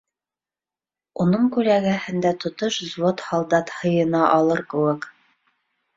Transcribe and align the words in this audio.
Уның 1.25 1.43
күләгәһендә 1.57 2.33
тотош 2.45 2.79
взвод 2.87 3.23
һалдат 3.29 3.73
һыйына 3.83 4.27
алыр 4.31 4.65
кеүек. 4.73 5.11